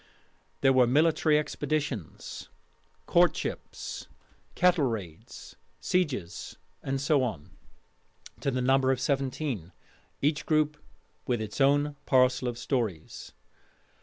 [0.61, 2.49] There were 'Military Expeditions,'
[3.05, 4.07] 'Courtships,'
[4.55, 7.51] 'Cattle raids,' 'Sieges,' and so on,
[8.39, 9.71] to the number of seventeen,
[10.19, 10.77] each group
[11.27, 13.33] with its own parcel of stories.